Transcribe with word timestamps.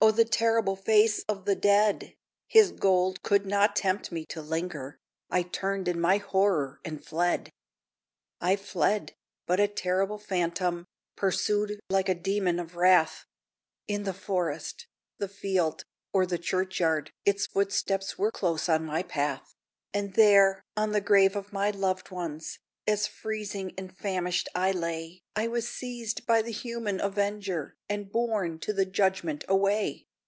O, 0.00 0.12
the 0.12 0.24
terrible 0.24 0.76
face 0.76 1.24
of 1.28 1.44
the 1.44 1.56
dead! 1.56 2.14
His 2.46 2.70
gold 2.70 3.20
could 3.24 3.44
not 3.44 3.74
tempt 3.74 4.12
me 4.12 4.24
to 4.26 4.40
linger 4.40 5.00
I 5.28 5.42
turned 5.42 5.88
in 5.88 6.00
my 6.00 6.18
horror, 6.18 6.80
and 6.84 7.04
fled! 7.04 7.50
I 8.40 8.54
fled, 8.54 9.16
but 9.44 9.58
a 9.58 9.66
terrible 9.66 10.16
phantom 10.16 10.86
Pursued 11.16 11.80
like 11.90 12.08
a 12.08 12.14
demon 12.14 12.60
of 12.60 12.76
wrath; 12.76 13.26
In 13.88 14.04
the 14.04 14.14
forest, 14.14 14.86
the 15.18 15.28
field, 15.28 15.82
or 16.12 16.26
the 16.26 16.38
churchyard, 16.38 17.10
Its 17.26 17.48
footsteps 17.48 18.16
were 18.16 18.30
close 18.30 18.68
on 18.68 18.84
my 18.86 19.02
path; 19.02 19.56
And 19.92 20.14
there, 20.14 20.62
on 20.76 20.92
the 20.92 21.00
grave 21.00 21.34
of 21.34 21.52
my 21.52 21.70
loved 21.72 22.12
ones, 22.12 22.60
As 22.86 23.06
freezing 23.06 23.74
and 23.76 23.94
famished 23.94 24.48
I 24.54 24.72
lay, 24.72 25.20
I 25.36 25.46
was 25.46 25.68
seized 25.68 26.24
by 26.24 26.40
the 26.40 26.50
human 26.50 27.02
avenger, 27.02 27.76
And 27.86 28.10
borne 28.10 28.58
to 28.60 28.72
the 28.72 28.86
judgment 28.86 29.44
away! 29.46 30.06